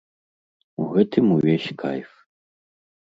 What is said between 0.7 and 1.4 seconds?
У гэтым